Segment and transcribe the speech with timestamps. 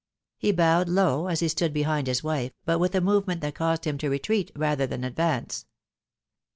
[0.39, 3.85] He bowed low, as he stood behind his wife, but with a movement that caused
[3.85, 5.67] him to retreat, rather than advance.